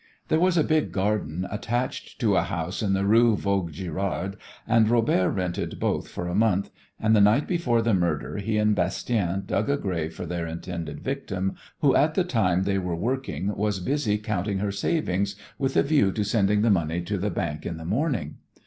[0.29, 4.35] There was a big garden attached to a house in the Rue Vaugirard,
[4.67, 8.73] and Robert rented both for a month, and the night before the murder he and
[8.75, 13.55] Bastien dug a grave for their intended victim, who at the time they were working
[13.55, 17.63] was busy counting her savings with a view to sending the money to the bank
[17.63, 18.37] in the morning.